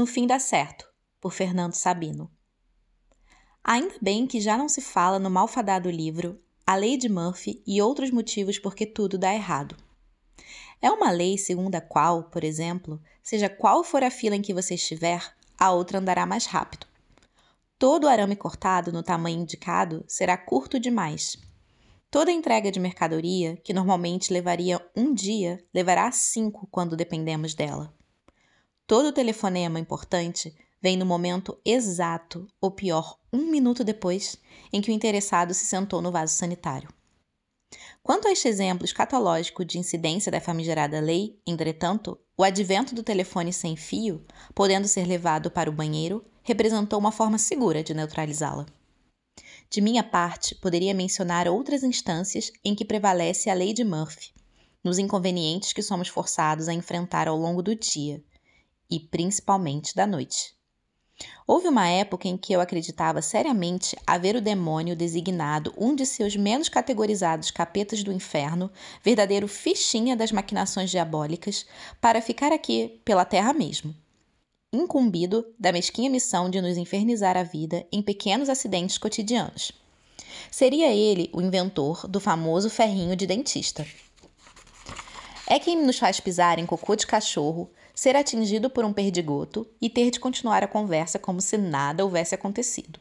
[0.00, 0.88] No fim dá certo,
[1.20, 2.30] por Fernando Sabino.
[3.62, 7.82] Ainda bem que já não se fala no malfadado livro A Lei de Murphy e
[7.82, 9.76] outros motivos porque tudo dá errado.
[10.80, 14.54] É uma lei segundo a qual, por exemplo, seja qual for a fila em que
[14.54, 15.22] você estiver,
[15.58, 16.86] a outra andará mais rápido.
[17.78, 21.36] Todo arame cortado no tamanho indicado será curto demais.
[22.10, 27.99] Toda entrega de mercadoria, que normalmente levaria um dia, levará cinco quando dependemos dela.
[28.90, 34.36] Todo telefonema importante vem no momento exato, ou pior, um minuto depois,
[34.72, 36.88] em que o interessado se sentou no vaso sanitário.
[38.02, 43.52] Quanto a este exemplo escatológico de incidência da famigerada lei, entretanto, o advento do telefone
[43.52, 44.24] sem fio,
[44.56, 48.66] podendo ser levado para o banheiro, representou uma forma segura de neutralizá-la.
[49.70, 54.32] De minha parte, poderia mencionar outras instâncias em que prevalece a lei de Murphy,
[54.82, 58.20] nos inconvenientes que somos forçados a enfrentar ao longo do dia,
[58.90, 60.54] e principalmente da noite.
[61.46, 66.36] Houve uma época em que eu acreditava seriamente haver o demônio designado um de seus
[66.36, 68.70] menos categorizados capetas do inferno,
[69.02, 71.66] verdadeiro fichinha das maquinações diabólicas,
[72.00, 73.94] para ficar aqui pela terra mesmo.
[74.72, 79.72] Incumbido da mesquinha missão de nos infernizar a vida em pequenos acidentes cotidianos.
[80.50, 83.86] Seria ele o inventor do famoso ferrinho de dentista.
[85.46, 87.68] É quem nos faz pisar em cocô de cachorro,
[88.00, 92.34] ser atingido por um perdigoto e ter de continuar a conversa como se nada houvesse
[92.34, 92.98] acontecido.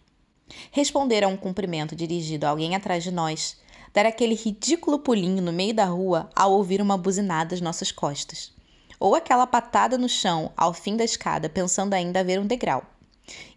[0.74, 3.56] Responder a um cumprimento dirigido a alguém atrás de nós,
[3.94, 8.52] dar aquele ridículo pulinho no meio da rua ao ouvir uma buzinada às nossas costas,
[9.00, 12.84] ou aquela patada no chão ao fim da escada pensando ainda haver um degrau.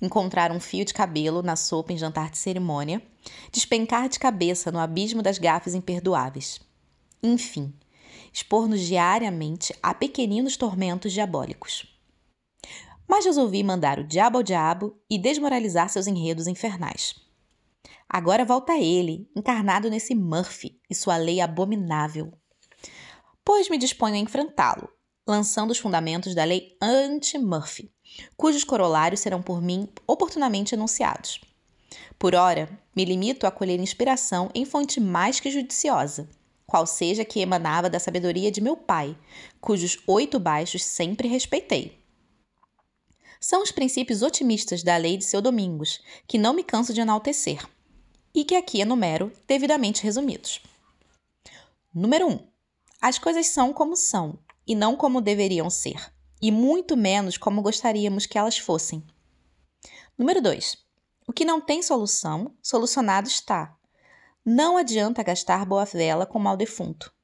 [0.01, 3.03] Encontrar um fio de cabelo na sopa em jantar de cerimônia,
[3.51, 6.61] despencar de cabeça no abismo das gafes imperdoáveis.
[7.21, 7.75] Enfim,
[8.33, 11.87] expor-nos diariamente a pequeninos tormentos diabólicos.
[13.07, 17.15] Mas resolvi mandar o diabo ao diabo e desmoralizar seus enredos infernais.
[18.09, 22.33] Agora volta ele, encarnado nesse Murphy e sua lei abominável.
[23.45, 24.89] Pois me disponho a enfrentá-lo,
[25.27, 27.91] lançando os fundamentos da lei anti-Murphy,
[28.37, 31.41] cujos corolários serão por mim oportunamente enunciados.
[32.19, 36.29] Por ora, me limito a colher inspiração em fonte mais que judiciosa,
[36.73, 39.15] qual seja que emanava da sabedoria de meu pai,
[39.61, 42.03] cujos oito baixos sempre respeitei.
[43.39, 47.63] São os princípios otimistas da lei de seu Domingos, que não me canso de enaltecer,
[48.35, 50.63] e que aqui enumero devidamente resumidos.
[51.95, 52.31] Número 1.
[52.31, 52.49] Um,
[53.03, 58.25] as coisas são como são, e não como deveriam ser, e muito menos como gostaríamos
[58.25, 59.05] que elas fossem.
[60.17, 60.79] Número 2.
[61.29, 63.77] O que não tem solução, solucionado está,
[64.45, 67.15] não adianta gastar boa vela com mal defunto.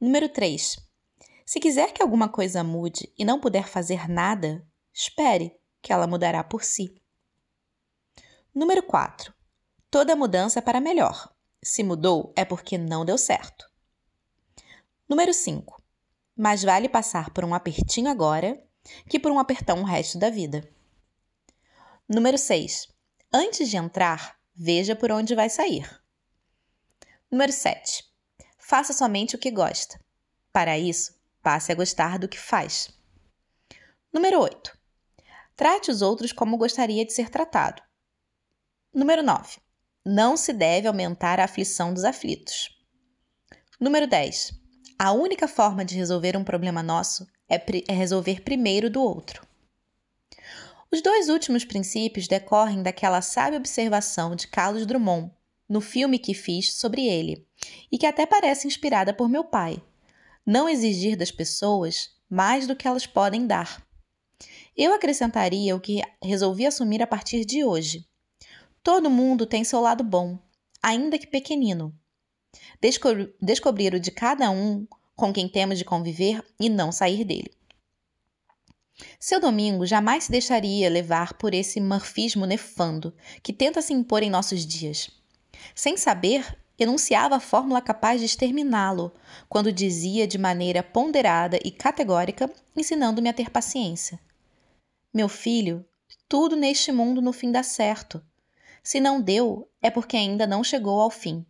[0.00, 0.78] Número 3.
[1.44, 6.42] Se quiser que alguma coisa mude e não puder fazer nada, espere, que ela mudará
[6.42, 6.98] por si.
[8.54, 9.34] Número 4.
[9.90, 11.30] Toda mudança é para melhor.
[11.62, 13.70] Se mudou, é porque não deu certo.
[15.06, 15.82] Número 5.
[16.34, 18.62] Mais vale passar por um apertinho agora
[19.10, 20.66] que por um apertão o resto da vida.
[22.08, 22.88] Número 6.
[23.30, 26.03] Antes de entrar, veja por onde vai sair.
[27.30, 28.04] Número 7.
[28.58, 29.98] Faça somente o que gosta.
[30.52, 32.90] Para isso, passe a gostar do que faz.
[34.12, 34.78] Número 8.
[35.56, 37.82] Trate os outros como gostaria de ser tratado.
[38.92, 39.58] Número 9.
[40.04, 42.70] Não se deve aumentar a aflição dos aflitos.
[43.80, 44.52] Número 10.
[44.98, 49.46] A única forma de resolver um problema nosso é, é resolver primeiro do outro.
[50.90, 55.32] Os dois últimos princípios decorrem daquela sábia observação de Carlos Drummond
[55.68, 57.46] no filme que fiz sobre ele,
[57.90, 59.82] e que até parece inspirada por meu pai.
[60.44, 63.86] Não exigir das pessoas mais do que elas podem dar.
[64.76, 68.06] Eu acrescentaria o que resolvi assumir a partir de hoje.
[68.82, 70.38] Todo mundo tem seu lado bom,
[70.82, 71.94] ainda que pequenino.
[72.80, 73.08] Desco
[73.40, 74.86] descobrir o de cada um
[75.16, 77.50] com quem temos de conviver e não sair dele.
[79.18, 84.30] Seu domingo jamais se deixaria levar por esse morfismo nefando que tenta se impor em
[84.30, 85.10] nossos dias.
[85.74, 89.12] Sem saber, enunciava a fórmula capaz de exterminá-lo,
[89.48, 94.18] quando dizia de maneira ponderada e categórica, ensinando-me a ter paciência.
[95.12, 95.84] Meu filho,
[96.28, 98.20] tudo neste mundo no fim dá certo.
[98.82, 101.46] Se não deu, é porque ainda não chegou ao fim.